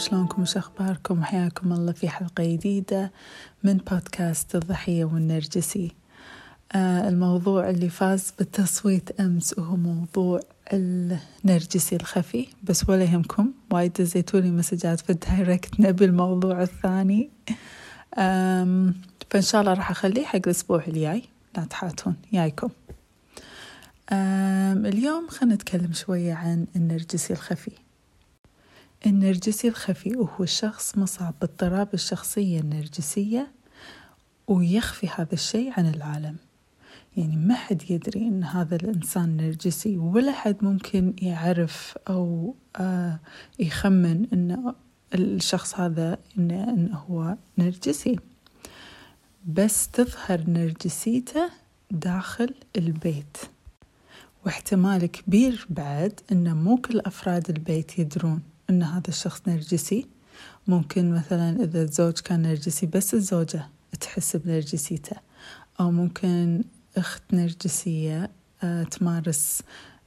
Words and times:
شلونكم 0.00 0.42
وش 0.42 0.56
أخباركم؟ 0.56 1.20
وحياكم 1.20 1.72
الله 1.72 1.92
في 1.92 2.08
حلقة 2.08 2.44
جديدة 2.44 3.12
من 3.64 3.76
بودكاست 3.76 4.54
الضحية 4.54 5.04
والنرجسي. 5.04 5.92
آه 6.72 7.08
الموضوع 7.08 7.70
اللي 7.70 7.88
فاز 7.88 8.32
بالتصويت 8.38 9.20
أمس 9.20 9.58
وهو 9.58 9.76
موضوع 9.76 10.40
النرجسي 10.72 11.96
الخفي. 11.96 12.46
بس 12.62 12.88
ولا 12.88 13.04
يهمكم 13.04 13.52
وايد 13.70 13.92
دزيتولي 13.92 14.50
مسجات 14.50 15.00
في 15.00 15.10
ال 15.10 15.20
direct 15.20 15.80
نبي 15.80 16.04
الموضوع 16.04 16.62
الثاني 16.62 17.30
فإن 19.30 19.42
شاء 19.42 19.60
الله 19.60 19.74
راح 19.74 19.90
أخليه 19.90 20.24
حق 20.24 20.36
الأسبوع 20.36 20.84
الجاي. 20.88 21.22
لا 21.56 21.64
تحاتون 21.64 22.14
جايكم 22.32 22.68
اليوم 24.12 25.28
خلينا 25.28 25.54
نتكلم 25.54 25.92
شوية 25.92 26.34
عن 26.34 26.66
النرجسي 26.76 27.32
الخفي. 27.32 27.72
النرجسي 29.06 29.68
الخفي 29.68 30.16
وهو 30.16 30.44
شخص 30.44 30.98
مصاب 30.98 31.34
باضطراب 31.40 31.88
الشخصية 31.94 32.60
النرجسية 32.60 33.52
ويخفي 34.48 35.08
هذا 35.16 35.32
الشيء 35.34 35.72
عن 35.76 35.94
العالم. 35.94 36.36
يعني 37.16 37.36
ما 37.36 37.54
حد 37.54 37.90
يدري 37.90 38.20
إن 38.20 38.44
هذا 38.44 38.76
الإنسان 38.76 39.36
نرجسي 39.36 39.98
ولا 39.98 40.32
حد 40.32 40.64
ممكن 40.64 41.14
يعرف 41.22 41.94
أو 42.08 42.54
آه 42.76 43.20
يخمن 43.58 44.26
إن 44.32 44.74
الشخص 45.14 45.74
هذا 45.80 46.18
انه, 46.38 46.70
إنه 46.70 46.96
هو 46.96 47.36
نرجسي. 47.58 48.18
بس 49.46 49.88
تظهر 49.88 50.40
نرجسيته 50.48 51.50
داخل 51.90 52.54
البيت. 52.76 53.36
واحتمال 54.46 55.06
كبير 55.06 55.66
بعد 55.70 56.20
إن 56.32 56.56
مو 56.56 56.76
كل 56.76 57.00
أفراد 57.00 57.50
البيت 57.50 57.98
يدرون. 57.98 58.42
إن 58.70 58.82
هذا 58.82 59.08
الشخص 59.08 59.42
نرجسي. 59.48 60.06
ممكن 60.66 61.12
مثلا 61.14 61.64
إذا 61.64 61.82
الزوج 61.82 62.12
كان 62.12 62.42
نرجسي 62.42 62.86
بس 62.86 63.14
الزوجة 63.14 63.68
تحس 64.00 64.36
بنرجسيته. 64.36 65.16
أو 65.80 65.90
ممكن 65.90 66.64
أخت 66.96 67.22
نرجسية 67.32 68.30
آه، 68.62 68.82
تمارس 68.82 69.62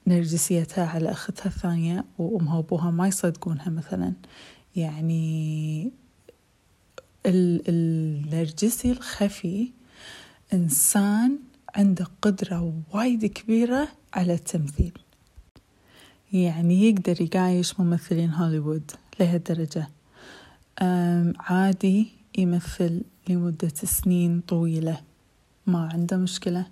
نرجسيتها 0.07 0.85
على 0.85 1.11
أختها 1.11 1.45
الثانية 1.45 2.05
وامها 2.17 2.55
وأبوها 2.55 2.91
ما 2.91 3.07
يصدقونها 3.07 3.69
مثلا. 3.69 4.13
يعني 4.75 5.91
النرجسي 7.25 8.91
الخفي 8.91 9.71
إنسان 10.53 11.39
عنده 11.75 12.07
قدرة 12.21 12.73
وايد 12.93 13.25
كبيرة 13.25 13.87
على 14.13 14.33
التمثيل. 14.33 15.02
يعني 16.33 16.89
يقدر 16.89 17.21
يقايش 17.21 17.79
ممثلين 17.79 18.29
هوليوود 18.29 18.91
لهالدرجة. 19.19 19.89
عادي 21.39 22.07
يمثل 22.37 23.01
لمدة 23.29 23.71
سنين 23.83 24.41
طويلة. 24.47 25.01
ما 25.67 25.89
عنده 25.93 26.17
مشكلة. 26.17 26.65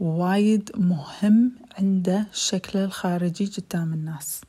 وايد 0.00 0.70
مهم 0.76 1.52
عنده 1.78 2.26
شكله 2.32 2.84
الخارجي 2.84 3.46
قدام 3.46 3.92
الناس. 3.92 4.40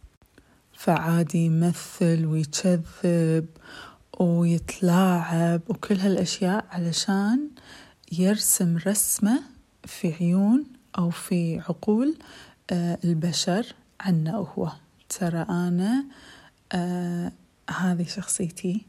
فعادي 0.73 1.45
يمثل 1.45 2.25
ويكذب 2.25 3.45
ويتلاعب 4.19 5.61
وكل 5.69 5.95
هالأشياء 5.95 6.65
علشان 6.69 7.49
يرسم 8.11 8.77
رسمة 8.77 9.43
في 9.85 10.13
عيون 10.13 10.63
أو 10.97 11.09
في 11.09 11.59
عقول 11.59 12.15
آه، 12.71 12.97
البشر. 13.03 13.75
عنه 14.05 14.31
هو 14.31 14.71
ترى 15.09 15.45
أنا 15.49 16.05
آه 16.71 17.31
هذه 17.69 18.03
شخصيتي. 18.03 18.85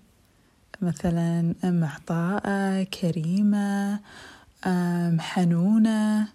مثلا 0.83 1.55
معطاءة 1.65 2.83
كريمة 2.83 4.01
آه 4.67 5.17
حنونة. 5.19 6.29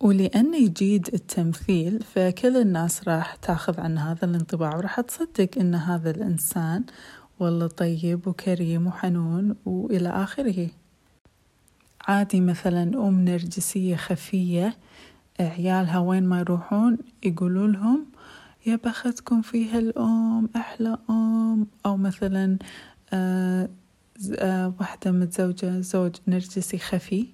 ولأنه 0.00 0.56
يجيد 0.56 1.10
التمثيل 1.14 2.02
فكل 2.14 2.56
الناس 2.56 3.08
راح 3.08 3.34
تأخذ 3.34 3.80
عن 3.80 3.98
هذا 3.98 4.24
الانطباع 4.24 4.76
وراح 4.76 5.00
تصدق 5.00 5.58
أن 5.60 5.74
هذا 5.74 6.10
الإنسان 6.10 6.84
والله 7.40 7.66
طيب 7.66 8.26
وكريم 8.26 8.86
وحنون 8.86 9.56
وإلى 9.66 10.08
آخره. 10.08 10.68
عادي 12.08 12.40
مثلا 12.40 12.82
أم 12.82 13.24
نرجسية 13.24 13.96
خفية 13.96 14.76
عيالها 15.40 15.98
وين 15.98 16.22
ما 16.22 16.38
يروحون 16.40 16.98
يقولوا 17.22 17.68
لهم 17.68 18.06
يا 18.66 18.76
بختكم 18.76 19.42
فيها 19.42 19.78
الأم 19.78 20.48
أحلى 20.56 20.98
أم. 21.10 21.66
أو 21.86 21.96
مثلا 21.96 22.58
آه 23.12 23.68
آه 24.38 24.74
واحدة 24.80 25.10
متزوجة 25.10 25.80
زوج 25.80 26.16
نرجسي 26.28 26.78
خفي 26.78 27.26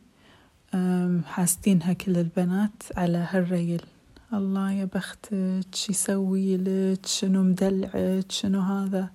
حاسدينها 1.25 1.93
كل 1.93 2.17
البنات 2.17 2.83
على 2.97 3.27
هالريل. 3.31 3.83
الله 4.33 4.73
يا 4.73 4.85
بختك 4.85 5.75
شو 5.75 5.93
يسوي 5.93 6.57
لك؟ 6.57 7.07
شنو 7.07 7.43
مدلعك؟ 7.43 8.33
شنو 8.33 8.61
هذا؟ 8.61 9.11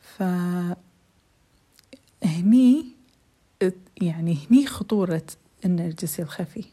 ف 0.00 0.22
هني 2.24 2.84
يعني 4.00 4.38
هني 4.50 4.66
خطورة 4.66 5.22
النرجسي 5.64 6.22
الخفي. 6.22 6.64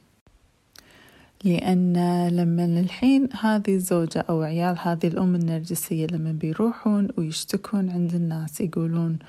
لأن 1.44 1.94
لما 2.28 2.66
الحين 2.66 3.30
هذه 3.42 3.76
الزوجة 3.76 4.26
أو 4.30 4.42
عيال 4.42 4.78
هذه 4.82 5.08
الأم 5.08 5.36
النرجسية 5.36 6.08
لما 6.08 6.32
بيروحون 6.32 7.08
ويشتكون 7.18 7.90
عند 7.90 8.16
الناس 8.16 8.62
يقولون 8.62 9.20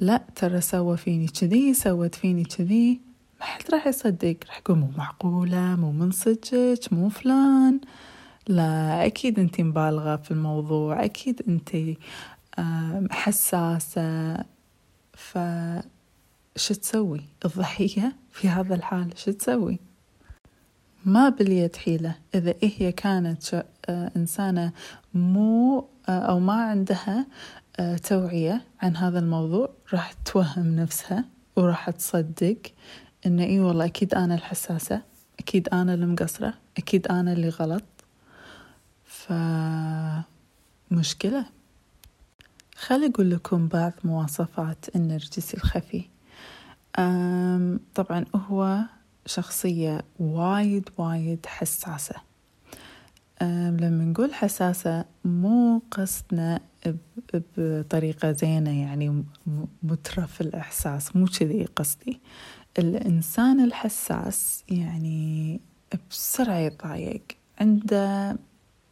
لا 0.00 0.22
ترى 0.36 0.60
سوى 0.60 0.96
فيني 0.96 1.26
كذي 1.26 1.74
سوت 1.74 2.14
فيني 2.14 2.44
كذي. 2.44 3.00
ما 3.40 3.46
حد 3.46 3.62
راح 3.72 3.86
يصدق 3.86 4.36
راح 4.46 4.58
يقول 4.58 4.78
مو 4.78 4.90
معقولة 4.96 5.76
مو 5.76 5.92
من 5.92 6.10
صدقك 6.10 6.92
مو 6.92 7.08
فلان. 7.08 7.80
لا 8.48 9.06
أكيد 9.06 9.38
أنت 9.38 9.60
مبالغة 9.60 10.16
في 10.16 10.30
الموضوع 10.30 11.04
أكيد 11.04 11.42
أنت 11.48 11.96
حساسة. 13.10 14.36
ف 15.12 15.38
شو 16.56 16.74
تسوي؟ 16.74 17.20
الضحية 17.44 18.16
في 18.30 18.48
هذا 18.48 18.74
الحال 18.74 19.10
شو 19.16 19.30
تسوي؟ 19.30 19.78
ما 21.04 21.28
باليد 21.28 21.76
حيلة. 21.76 22.14
إذا 22.34 22.54
إيه 22.62 22.72
هي 22.78 22.92
كانت 22.92 23.64
آه، 23.88 24.12
إنسانة 24.16 24.72
مو 25.14 25.78
آه، 26.08 26.18
أو 26.18 26.38
ما 26.40 26.52
عندها 26.52 27.26
آه، 27.80 27.96
توعية 27.96 28.62
عن 28.82 28.96
هذا 28.96 29.18
الموضوع 29.18 29.70
راح 29.92 30.12
توهم 30.12 30.76
نفسها 30.76 31.24
وراح 31.56 31.90
تصدق 31.90 32.58
إن 33.26 33.40
إي 33.40 33.60
والله 33.60 33.84
أكيد 33.84 34.14
أنا 34.14 34.34
الحساسة 34.34 35.02
أكيد 35.40 35.68
أنا 35.68 35.94
المقصرة 35.94 36.54
أكيد 36.78 37.06
أنا 37.06 37.32
اللي 37.32 37.48
غلط. 37.48 37.84
فمشكلة 40.90 41.44
خلي 42.76 43.06
أقول 43.06 43.30
لكم 43.30 43.68
بعض 43.68 43.92
مواصفات 44.04 44.96
النرجسي 44.96 45.56
الخفي. 45.56 46.04
طبعا 47.94 48.24
هو 48.34 48.84
شخصية 49.26 50.04
وايد 50.18 50.88
وايد 50.98 51.46
حساسة. 51.46 52.14
لما 53.42 54.04
نقول 54.04 54.34
حساسة 54.34 55.04
مو 55.24 55.82
قصدنا 55.90 56.60
بطريقة 57.56 58.32
زينة 58.32 58.80
يعني 58.80 59.24
مترف 59.82 60.40
الإحساس 60.40 61.16
مو 61.16 61.26
كذي 61.26 61.64
قصدي. 61.64 62.20
الإنسان 62.78 63.60
الحساس 63.60 64.64
يعني 64.68 65.60
بسرعة 66.10 66.58
يتضايق 66.58 67.22
عنده 67.60 68.36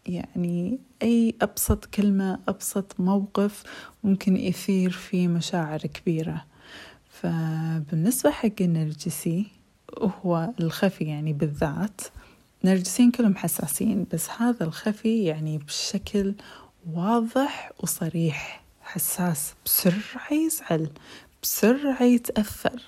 يعني 0.06 0.78
أي 1.02 1.34
أبسط 1.43 1.84
كلمة 1.84 2.38
أبسط 2.49 3.00
موقف 3.00 3.62
ممكن 4.05 4.37
يثير 4.37 4.90
فيه 4.90 5.28
مشاعر 5.28 5.81
كبيرة. 5.81 6.44
فبالنسبة 7.10 8.31
حق 8.31 8.50
النرجسي 8.60 9.46
هو 9.98 10.50
الخفي 10.60 11.04
يعني 11.04 11.32
بالذات. 11.32 12.00
نرجسيين 12.64 13.10
كلهم 13.10 13.37
حساسين 13.37 14.06
بس 14.12 14.31
هذا 14.31 14.64
الخفي 14.64 15.25
يعني 15.25 15.58
بشكل 15.58 16.34
واضح 16.92 17.72
وصريح. 17.78 18.64
حساس 18.82 19.54
بسرعة 19.64 20.32
يزعل 20.32 20.90
بسرعة 21.42 22.02
يتأثر. 22.02 22.82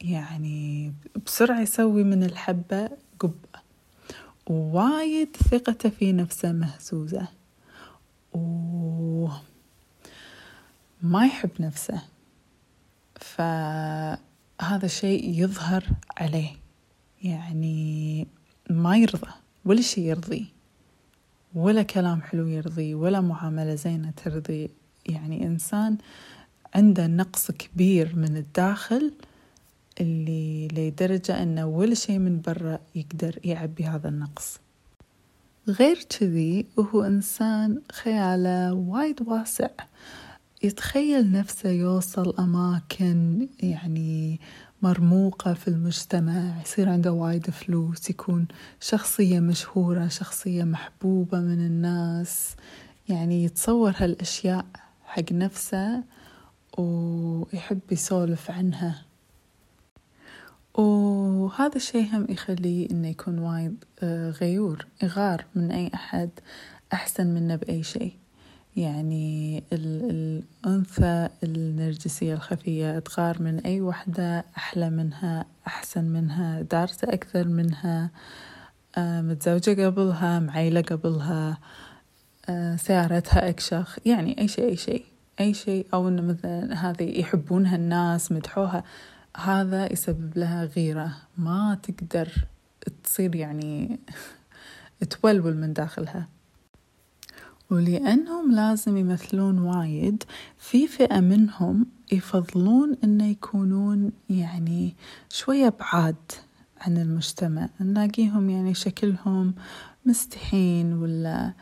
يعني 0.00 0.92
بسرعة 1.26 1.60
يسوي 1.60 2.04
من 2.04 2.24
الحبة 2.24 2.90
قبة. 3.20 3.60
وايد 4.46 5.36
ثقته 5.50 5.88
في 5.88 6.12
نفسه 6.12 6.52
مهزوزة. 6.52 7.28
وما 8.32 9.40
يحب 11.26 11.50
نفسه. 11.60 12.02
فهذا 14.58 14.86
الشيء 14.86 15.42
يظهر 15.42 15.84
عليه. 16.16 16.50
يعني 17.22 18.26
ما 18.70 18.96
يرضى 18.96 19.30
ولا 19.64 19.80
شيء 19.80 20.04
يرضي 20.04 20.46
ولا 21.54 21.82
كلام 21.82 22.22
حلو 22.22 22.46
يرضي 22.46 22.94
ولا 22.94 23.20
معاملة 23.20 23.74
زينة 23.74 24.10
ترضي. 24.10 24.70
يعني 25.06 25.46
إنسان 25.46 25.96
عنده 26.74 27.06
نقص 27.06 27.50
كبير 27.50 28.16
من 28.16 28.36
الداخل 28.36 29.12
اللي 30.00 30.68
لدرجة 30.68 31.42
أنه 31.42 31.66
ولا 31.66 31.94
شيء 31.94 32.18
من 32.18 32.40
برا 32.40 32.78
يقدر 32.94 33.38
يعبي 33.44 33.84
هذا 33.84 34.08
النقص. 34.08 34.58
غير 35.68 35.96
كذي 35.96 36.66
وهو 36.76 37.02
إنسان 37.02 37.80
خياله 37.92 38.72
وايد 38.72 39.22
واسع. 39.22 39.68
يتخيل 40.62 41.32
نفسه 41.32 41.70
يوصل 41.70 42.34
أماكن 42.38 43.48
يعني 43.60 44.40
مرموقة 44.82 45.54
في 45.54 45.68
المجتمع 45.68 46.60
يصير 46.62 46.88
عنده 46.88 47.12
وايد 47.12 47.50
فلوس 47.50 48.10
يكون 48.10 48.48
شخصية 48.80 49.40
مشهورة 49.40 50.08
شخصية 50.08 50.64
محبوبة 50.64 51.40
من 51.40 51.66
الناس 51.66 52.56
يعني 53.08 53.44
يتصور 53.44 53.94
هالأشياء 53.96 54.66
حق 55.04 55.32
نفسه 55.32 56.02
ويحب 56.78 57.80
يسولف 57.90 58.50
عنها. 58.50 59.02
وهذا 60.74 61.76
الشيء 61.76 62.16
هم 62.16 62.26
يخليه 62.28 62.90
إنه 62.90 63.08
يكون 63.08 63.38
وايد 63.38 63.84
آه، 64.02 64.30
غيور 64.30 64.86
يغار 65.02 65.44
من 65.54 65.70
أي 65.70 65.90
أحد 65.94 66.30
أحسن 66.92 67.26
منه 67.26 67.56
بأي 67.56 67.82
شيء. 67.82 68.16
يعني 68.76 69.62
الأنثى 69.72 71.28
النرجسية 71.42 72.34
الخفية 72.34 72.98
تغار 72.98 73.42
من 73.42 73.58
أي 73.58 73.80
وحدة 73.80 74.44
أحلى 74.56 74.90
منها 74.90 75.44
أحسن 75.66 76.04
منها 76.04 76.62
دارسة 76.62 77.08
أكثر 77.08 77.48
منها 77.48 78.10
آه، 78.98 79.20
متزوجة 79.20 79.86
قبلها 79.86 80.38
معيلة 80.40 80.80
قبلها 80.80 81.58
آه، 82.48 82.76
سيارتها 82.76 83.48
أكشخ 83.48 83.98
يعني 84.06 84.40
أي 84.40 84.48
شيء 84.48 84.68
أي 84.68 84.76
شيء 84.76 85.04
أي 85.40 85.54
شيء. 85.54 85.86
أو 85.94 86.08
إنه 86.08 86.22
مثلا 86.22 86.74
هذه 86.90 87.20
يحبونها 87.20 87.76
الناس 87.76 88.32
مدحوها 88.32 88.84
هذا 89.36 89.92
يسبب 89.92 90.38
لها 90.38 90.64
غيرة. 90.64 91.12
ما 91.38 91.78
تقدر 91.82 92.28
تصير 93.04 93.36
يعني 93.36 94.00
تولول 95.10 95.56
من 95.56 95.72
داخلها. 95.72 96.35
ولأنهم 97.70 98.52
لازم 98.52 98.96
يمثلون 98.96 99.58
وايد 99.58 100.22
في 100.58 100.86
فئة 100.86 101.20
منهم 101.20 101.86
يفضلون 102.12 102.96
أنه 103.04 103.26
يكونون 103.30 104.12
يعني 104.30 104.94
شوية 105.28 105.74
بعاد 105.80 106.16
عن 106.80 106.96
المجتمع 106.96 107.68
نلاقيهم 107.80 108.50
يعني 108.50 108.74
شكلهم 108.74 109.54
مستحين 110.06 110.92
ولا 110.92 111.52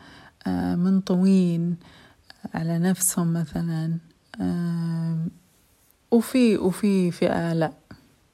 آه، 0.47 0.75
منطوين 0.75 1.75
على 2.53 2.79
نفسهم 2.79 3.33
مثلا 3.33 3.97
وفي 6.11 6.57
وفي 6.57 7.11
فئة 7.11 7.53
لا 7.53 7.73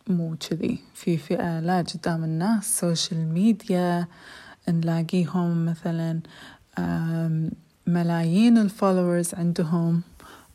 مو 0.08 0.36
كذي 0.50 0.80
في 0.94 1.18
فئة 1.18 1.60
لا 1.60 1.82
قدام 1.82 2.24
الناس 2.24 2.80
social 2.80 3.28
media 3.28 4.08
نلاقيهم 4.70 5.66
مثلا 5.66 6.20
ملايين 7.88 8.58
ال 8.58 8.65
followers 8.65 9.34
عندهم 9.34 10.02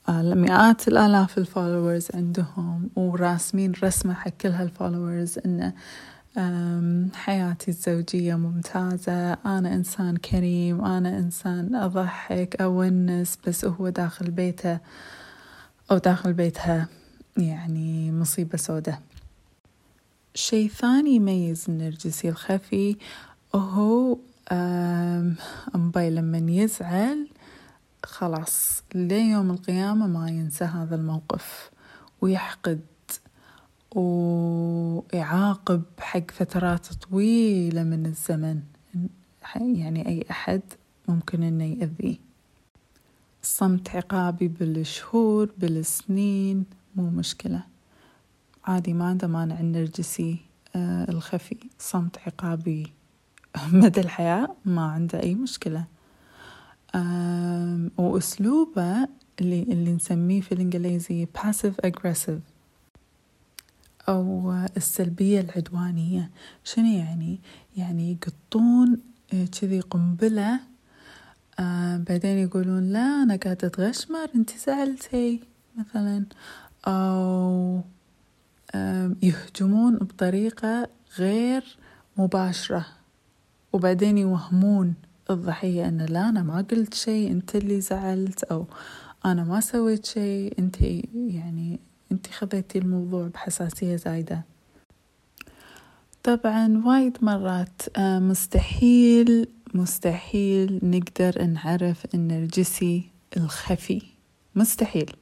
آه، 0.09 0.23
مئات 0.35 0.89
الآلاف 0.89 1.39
ال 1.39 1.46
followers 1.46 2.09
عندهم 2.15 2.91
وراسمين 2.97 3.73
رسمة 3.83 4.15
حق 4.15 4.31
كل 4.31 4.49
هال 4.49 4.65
followers 4.65 5.39
إنه 5.47 5.73
حياتي 7.15 7.71
الزوجية 7.71 8.35
ممتازة 8.35 9.33
أنا 9.33 9.75
إنسان 9.75 10.17
كريم 10.17 10.85
أنا 10.85 11.19
إنسان 11.19 11.75
أضحك 11.75 12.63
أونس 12.63 13.39
بس 13.47 13.65
هو 13.65 13.89
داخل 13.89 14.31
بيته 14.31 14.79
أو 15.91 15.99
داخل 15.99 16.33
بيتها 16.33 16.89
يعني 17.37 18.13
مصيبة 18.13 18.59
سودة. 18.59 19.01
شيء 20.35 20.69
ثاني 20.69 21.11
يميز 21.15 21.65
النرجسي 21.69 22.29
الخفي 22.29 22.97
هو 23.55 24.19
موبايل 25.75 26.15
لما 26.15 26.53
يزعل 26.53 27.29
خلاص 28.05 28.83
ليوم 28.95 29.51
القيامة 29.51 30.07
ما 30.07 30.29
ينسى 30.29 30.65
هذا 30.65 30.95
الموقف 30.97 31.71
ويحقد 32.21 32.81
ويعاقب 33.95 35.83
حق 35.99 36.31
فترات 36.31 36.87
طويلة 36.87 37.83
من 37.83 38.07
الزمن. 38.07 38.61
يعني 39.57 40.09
أي 40.09 40.25
أحد 40.31 40.63
ممكن 41.09 41.43
إنه 41.43 41.65
يأذيه. 41.65 42.17
الصمت 43.43 43.89
عقابي 43.89 44.49
بالشهور 44.49 45.51
بالسنين 45.59 46.65
مو 46.97 47.11
مشكلة. 47.11 47.63
عادي 48.65 48.93
ما 48.93 49.05
عنده 49.09 49.29
مانع 49.29 49.61
النرجسي 49.61 50.39
آه 50.77 51.11
الخفي. 51.11 51.57
صمت 51.79 52.19
عقابي 52.19 52.93
مدى 53.73 54.01
الحياة 54.01 54.57
ما 54.65 54.87
عنده 54.87 55.23
أي 55.23 55.35
مشكلة. 55.35 55.85
وأسلوبه 57.99 59.09
اللي, 59.41 59.63
اللي 59.63 59.93
نسميه 59.93 60.41
في 60.41 60.53
الإنجليزي 60.53 61.27
passive 61.39 61.87
aggressive 61.87 62.41
أو 64.09 64.53
السلبية 64.77 65.41
العدوانية. 65.41 66.31
شنو 66.65 66.87
يعني؟ 66.87 67.39
يعني 67.77 68.13
يقطون 68.13 69.01
آه، 69.35 69.45
كذي 69.61 69.81
قنبلة 69.81 70.61
آه 71.59 71.97
بعدين 71.97 72.39
يقولون 72.39 72.93
لا 72.93 73.23
أنا 73.23 73.37
قاعدة 73.37 73.69
أتغشمر 73.69 74.29
أنت 74.35 74.51
زعلتي 74.67 75.41
مثلا. 75.77 76.25
أو 76.87 77.81
يهجمون 79.23 79.97
بطريقة 79.97 80.89
غير 81.19 81.79
مباشرة. 82.17 82.87
وبعدين 83.73 84.19
يوهمون 84.19 84.95
الضحية 85.31 85.89
أن 85.89 86.07
لا 86.07 86.29
أنا 86.29 86.43
ما 86.43 86.67
قلت 86.71 86.95
شيء 86.95 87.31
أنت 87.31 87.57
اللي 87.57 87.81
زعلت 87.81 88.43
أو 88.45 88.67
أنا 89.25 89.45
ما 89.45 89.61
سويت 89.61 90.07
شيء 90.07 90.55
أنت 90.59 90.81
يعني 91.15 91.81
أنت 92.13 92.27
خذيتي 92.27 92.79
الموضوع 92.79 93.29
بحساسية 93.29 93.97
زايدة. 93.97 94.43
طبعا 96.23 96.83
وايد 96.87 97.19
مرات 97.23 97.83
آه، 97.97 98.19
مستحيل 98.19 99.49
مستحيل 99.75 100.81
نقدر 100.83 101.45
نعرف 101.45 102.15
النرجسي 102.15 103.11
الخفي 103.37 104.03
مستحيل. 104.55 105.17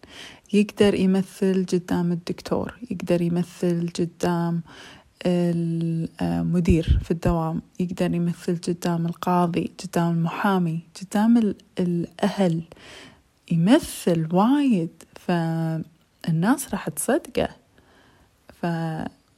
يقدر 0.52 0.94
يمثل 0.94 1.66
قدام 1.72 2.12
الدكتور 2.12 2.74
يقدر 2.90 3.22
يمثل 3.22 3.88
قدام 3.98 4.62
المدير 5.26 6.98
في 7.02 7.10
الدوام 7.10 7.62
يقدر 7.80 8.14
يمثل 8.14 8.56
قدام 8.56 9.06
القاضي 9.06 9.70
قدام 9.84 10.10
المحامي 10.10 10.80
قدام 11.02 11.54
الأهل 11.78 12.62
يمثل 13.52 14.34
وايد. 14.34 15.02
فالناس 15.14 16.70
راح 16.70 16.88
تصدقه. 16.88 17.48
ف 18.48 18.66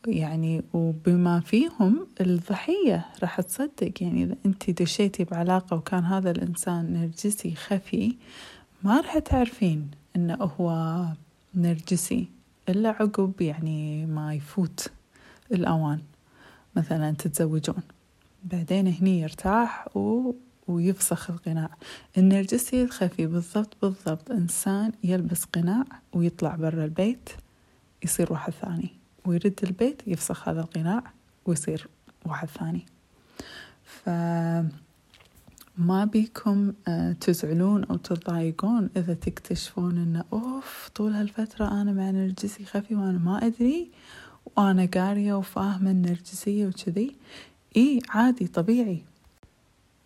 يعني 0.07 0.63
وبما 0.73 1.41
فيهم 1.41 2.07
الضحية 2.21 3.07
راح 3.23 3.41
تصدق. 3.41 3.93
يعني 4.01 4.23
إذا 4.25 4.37
أنت 4.47 4.71
دشيتي 4.71 5.25
بعلاقة 5.25 5.77
وكان 5.77 6.05
هذا 6.05 6.31
الإنسان 6.31 6.93
نرجسي 6.93 7.55
خفي 7.55 8.17
ما 8.83 9.01
راح 9.01 9.19
تعرفين 9.19 9.91
إنه 10.17 10.35
هو 10.35 11.03
نرجسي. 11.55 12.29
إلا 12.69 12.89
عقب 12.89 13.33
يعني 13.41 14.07
ما 14.07 14.35
يفوت. 14.35 14.91
الأوان 15.53 16.01
مثلا 16.77 17.11
تتزوجون. 17.11 17.83
بعدين 18.45 18.87
هني 18.87 19.21
يرتاح 19.21 19.97
و... 19.97 20.33
ويفسخ 20.69 21.31
القناع. 21.31 21.71
النرجسي 22.19 22.83
الخفي 22.83 23.27
بالضبط 23.27 23.77
بالضبط 23.83 24.31
إنسان 24.31 24.93
يلبس 25.05 25.45
قناع 25.45 25.85
ويطلع 26.13 26.57
برا 26.57 26.85
البيت 26.85 27.31
يصير 28.05 28.33
واحد 28.33 28.53
ثاني. 28.53 28.91
ويرد 29.25 29.61
البيت 29.63 30.03
يفسخ 30.07 30.49
هذا 30.49 30.61
القناع 30.61 31.03
ويصير 31.47 31.89
واحد 32.25 32.49
ثاني. 32.49 32.87
ف 33.85 34.09
ما 35.79 36.05
بيكم 36.05 36.73
آه، 36.89 37.13
تزعلون 37.13 37.85
أو 37.85 37.97
تضايقون 37.97 38.91
إذا 38.97 39.15
تكتشفون 39.15 39.99
إنه 39.99 40.25
أوف 40.33 40.91
طول 40.95 41.13
هالفترة 41.13 41.83
أنا 41.83 41.93
مع 41.93 42.11
نرجسي 42.11 42.65
خفي 42.65 42.95
وأنا 42.95 43.19
ما 43.19 43.47
أدري 43.47 43.91
وأنا 44.57 44.89
قارية 44.95 45.35
وفاهمة 45.35 45.91
النرجسية 45.91 46.67
وكذي. 46.67 47.17
إيه 47.77 48.01
عادي 48.09 48.47
طبيعي. 48.47 49.03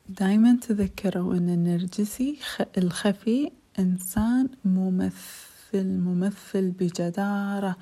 دايما 0.09 0.59
تذكروا 0.63 1.35
أن 1.35 1.49
النرجسي 1.49 2.39
الخفي 2.79 3.51
إنسان 3.79 4.49
ممثل 4.65 5.87
ممثل 5.87 6.71
بجدارة 6.71 7.77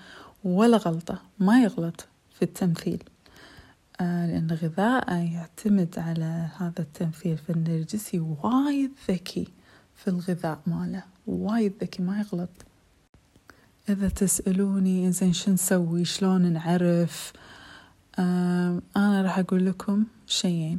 ولا 0.45 0.77
غلطة 0.77 1.23
ما 1.39 1.63
يغلط 1.63 2.09
في 2.35 2.43
التمثيل. 2.43 3.03
آه، 4.01 4.27
لأن 4.27 4.51
غذاءه 4.51 5.15
يعتمد 5.15 5.95
على 5.99 6.49
هذا 6.57 6.81
التمثيل 6.81 7.39
فالنرجسي 7.39 8.21
وايد 8.21 8.91
ذكي 9.11 9.49
في 9.95 10.09
الغذاء 10.09 10.61
ماله 10.67 11.03
وايد 11.27 11.73
ذكي 11.83 12.03
ما 12.03 12.19
يغلط. 12.19 12.68
إذا 13.89 14.09
تسألوني 14.09 15.13
زين 15.13 15.33
شو 15.33 15.51
نسوي 15.51 16.05
شلون 16.05 16.53
نعرف؟ 16.53 17.33
أنا 18.19 19.23
راح 19.23 19.39
أقول 19.39 19.67
لكم 19.67 20.05
شيئين. 20.27 20.79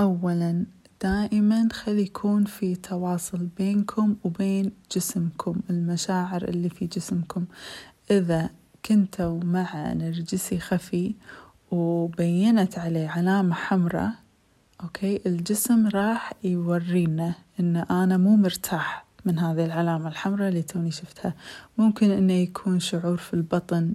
أولا 0.00 0.66
دائما 1.02 1.68
خلي 1.72 2.02
يكون 2.02 2.44
في 2.44 2.74
تواصل 2.74 3.48
بينكم 3.58 4.16
وبين 4.24 4.72
جسمكم 4.96 5.60
المشاعر 5.70 6.44
اللي 6.44 6.68
في 6.68 6.86
جسمكم. 6.86 7.44
إذا 8.10 8.50
كنتوا 8.86 9.40
مع 9.44 9.92
نرجسي 9.92 10.58
خفي 10.58 11.14
وبينت 11.70 12.78
عليه 12.78 13.08
علامة 13.08 13.54
حمراء 13.54 14.12
أوكي 14.82 15.20
الجسم 15.26 15.88
راح 15.88 16.32
يورينا 16.44 17.34
إن 17.60 17.76
أنا 17.76 18.16
مو 18.16 18.36
مرتاح. 18.36 19.11
من 19.24 19.38
هذه 19.38 19.64
العلامة 19.64 20.08
الحمراء 20.08 20.48
اللي 20.48 20.62
توني 20.62 20.90
شفتها. 20.90 21.34
ممكن 21.78 22.10
إنه 22.10 22.32
يكون 22.32 22.80
شعور 22.80 23.16
في 23.16 23.34
البطن 23.34 23.94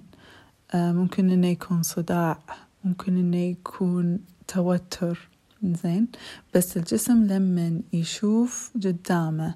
آه، 0.74 0.92
ممكن 0.92 1.30
إنه 1.30 1.46
يكون 1.46 1.82
صداع 1.82 2.38
ممكن 2.84 3.16
إنه 3.16 3.36
يكون 3.36 4.18
توتر. 4.48 5.28
زين؟ 5.62 6.08
بس 6.54 6.76
الجسم 6.76 7.26
لما 7.26 7.80
يشوف 7.92 8.72
قدامه 8.84 9.54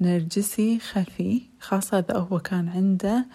نرجسي 0.00 0.78
خفي 0.78 1.42
خاصة 1.60 1.98
إذا 1.98 2.18
هو 2.18 2.38
كان 2.38 2.68
عنده 2.68 3.26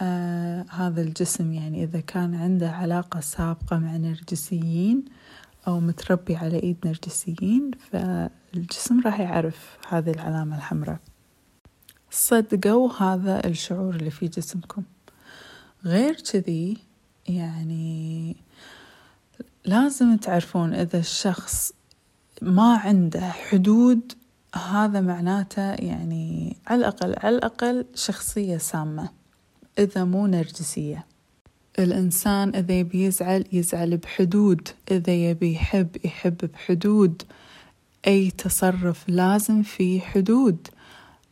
آه 0.00 0.64
هذا 0.70 1.02
الجسم. 1.02 1.52
يعني 1.52 1.84
إذا 1.84 2.00
كان 2.00 2.34
عنده 2.34 2.70
علاقة 2.70 3.20
سابقة 3.20 3.78
مع 3.78 3.96
نرجسيين 3.96 5.04
أو 5.68 5.80
متربي 5.80 6.36
على 6.36 6.62
إيد 6.62 6.76
نرجسيين 6.84 7.70
فالجسم 7.90 9.00
راح 9.00 9.20
يعرف 9.20 9.78
هذه 9.88 10.10
العلامة 10.10 10.56
الحمراء. 10.56 10.98
صدقوا 12.18 12.92
هذا 12.92 13.46
الشعور 13.46 13.94
اللي 13.94 14.10
في 14.10 14.28
جسمكم. 14.28 14.82
غير 15.84 16.14
كذي 16.14 16.76
يعني 17.28 18.36
لازم 19.64 20.16
تعرفون 20.16 20.74
إذا 20.74 20.98
الشخص 20.98 21.72
ما 22.42 22.76
عنده 22.76 23.20
حدود 23.20 24.12
هذا 24.54 25.00
معناته 25.00 25.72
يعني 25.74 26.56
على 26.66 26.80
الأقل 26.80 27.14
على 27.18 27.36
الأقل 27.36 27.84
شخصية 27.94 28.56
سامة 28.56 29.08
إذا 29.78 30.04
مو 30.04 30.26
نرجسية. 30.26 31.06
الإنسان 31.78 32.54
إذا 32.54 32.72
يبي 32.72 33.04
يزعل 33.04 33.44
يزعل 33.52 33.96
بحدود. 33.96 34.68
إذا 34.90 35.12
يبي 35.12 35.52
يحب 35.54 35.96
يحب 36.04 36.36
بحدود. 36.36 37.22
أي 38.06 38.30
تصرف 38.30 39.08
لازم 39.08 39.62
في 39.62 40.00
حدود. 40.00 40.68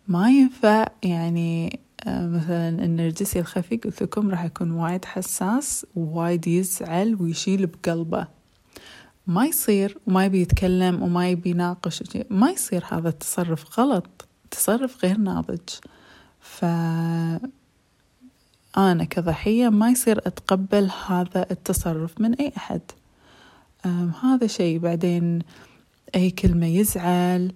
ما 0.08 0.30
ينفع 0.30 0.86
يعني 1.02 1.80
آه، 2.06 2.26
مثلا 2.26 2.68
النرجسي 2.68 3.40
الخفي 3.40 3.76
قلت 3.76 4.02
لكم 4.02 4.30
راح 4.30 4.44
يكون 4.44 4.70
وايد 4.70 5.04
حساس 5.04 5.86
ووايد 5.96 6.46
يزعل 6.46 7.16
ويشيل 7.20 7.66
بقلبه. 7.66 8.26
ما 9.26 9.46
يصير 9.46 9.98
وما 10.06 10.24
يبي 10.24 10.40
يتكلم 10.40 11.02
وما 11.02 11.30
يبي 11.30 11.50
يناقش 11.50 12.02
ما 12.30 12.50
يصير 12.50 12.84
هذا 12.88 13.08
التصرف 13.08 13.80
غلط 13.80 14.28
تصرف 14.50 15.04
غير 15.04 15.18
ناضج. 15.18 15.68
ف 16.40 16.64
أنا 18.78 19.04
كضحية 19.04 19.68
ما 19.68 19.90
يصير 19.90 20.18
أتقبل 20.18 20.90
هذا 21.06 21.46
التصرف 21.50 22.20
من 22.20 22.34
أي 22.34 22.52
أحد. 22.56 22.80
هذا 24.22 24.46
شيء 24.46 24.78
بعدين 24.78 25.38
أي 26.14 26.30
كلمة 26.30 26.66
يزعل 26.66 27.52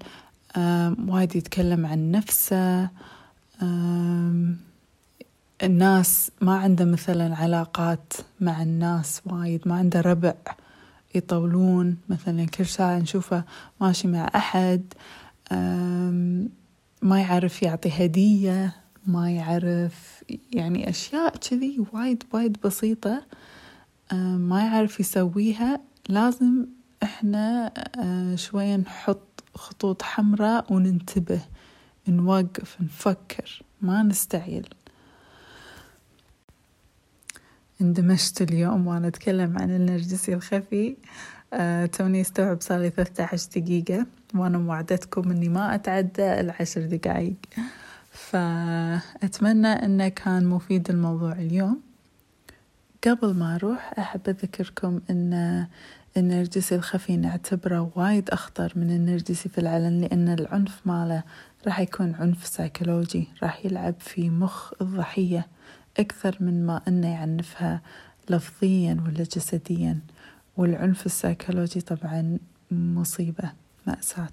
وايد 1.08 1.36
يتكلم 1.36 1.86
عن 1.86 2.10
نفسه. 2.10 2.90
الناس 5.62 6.30
ما 6.40 6.56
عنده 6.56 6.84
مثلا 6.84 7.36
علاقات 7.36 8.12
مع 8.40 8.62
الناس 8.62 9.20
وايد 9.26 9.68
ما 9.68 9.74
عنده 9.74 10.00
ربع 10.00 10.34
يطولون. 11.14 11.96
مثلا 12.08 12.46
كل 12.46 12.66
ساعة 12.66 12.98
نشوفه 12.98 13.44
ماشي 13.80 14.08
مع 14.08 14.30
أحد 14.34 14.82
ما 17.02 17.20
يعرف 17.20 17.62
يعطي 17.62 18.04
هدية 18.04 18.76
ما 19.06 19.30
يعرف 19.30 20.24
يعني 20.52 20.90
أشياء 20.90 21.36
كذي 21.36 21.84
وايد 21.92 22.24
وايد 22.32 22.56
بسيطة 22.64 23.22
ما 24.12 24.60
يعرف 24.64 25.00
يسويها. 25.00 25.80
لازم 26.08 26.66
إحنا 27.02 27.72
شوية 28.34 28.76
نحط 28.76 29.29
خطوط 29.60 30.02
حمراء 30.02 30.72
وننتبه 30.72 31.40
نوقف 32.08 32.80
نفكر 32.80 33.62
ما 33.82 34.02
نستعجل. 34.02 34.68
اندمجت 37.80 38.42
اليوم 38.42 38.86
وأنا 38.86 39.08
أتكلم 39.08 39.58
عن 39.58 39.70
النرجسي 39.70 40.34
الخفي. 40.34 40.96
أه 41.52 41.86
توني 41.86 42.20
استوعب 42.20 42.60
صار 42.60 42.78
لي 42.80 42.92
عشر 43.18 43.48
دقيقة 43.56 44.06
وأنا 44.34 44.58
موعدتكم 44.58 45.30
إني 45.30 45.48
ما 45.48 45.74
أتعدى 45.74 46.40
العشر 46.40 46.80
دقايق. 46.86 47.36
فأتمنى 48.10 49.68
أنه 49.68 50.08
كان 50.08 50.46
مفيد 50.46 50.90
الموضوع 50.90 51.32
اليوم. 51.32 51.80
قبل 53.06 53.34
ما 53.34 53.54
أروح 53.54 53.94
أحب 53.98 54.20
أذكركم 54.28 55.00
أن 55.10 55.66
النرجسي 56.16 56.74
الخفي 56.74 57.16
نعتبره 57.16 57.92
وايد 57.94 58.30
أخطر 58.30 58.72
من 58.76 58.90
النرجسي 58.90 59.48
في 59.48 59.58
العلن 59.58 60.00
لأن 60.00 60.28
العنف 60.28 60.80
ماله 60.84 61.22
راح 61.66 61.80
يكون 61.80 62.14
عنف 62.14 62.46
سيكولوجي 62.46 63.28
راح 63.42 63.64
يلعب 63.66 63.94
في 64.00 64.30
مخ 64.30 64.72
الضحية 64.80 65.46
أكثر 65.98 66.36
من 66.40 66.66
ما 66.66 66.80
أنه 66.88 67.08
يعنفها 67.08 67.82
لفظيا 68.30 69.02
ولا 69.06 69.22
جسديا. 69.22 70.00
والعنف 70.56 71.06
السيكولوجي 71.06 71.80
طبعا 71.80 72.38
مصيبة 72.70 73.52
مأساة. 73.86 74.28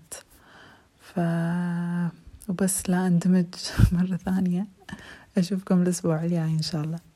ف 0.99 1.19
وبس 2.49 2.89
لا 2.89 3.07
أندمج 3.07 3.45
مرة 3.91 4.17
ثانية. 4.17 4.67
أشوفكم 5.37 5.81
الأسبوع 5.81 6.23
الجاي 6.23 6.39
إن 6.39 6.61
شاء 6.61 6.83
الله. 6.83 7.06